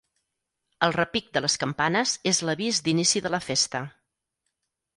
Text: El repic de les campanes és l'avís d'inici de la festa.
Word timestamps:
El 0.87 0.93
repic 0.95 1.27
de 1.35 1.43
les 1.45 1.57
campanes 1.65 2.15
és 2.33 2.41
l'avís 2.49 2.81
d'inici 2.89 3.25
de 3.27 3.35
la 3.37 3.43
festa. 3.51 3.83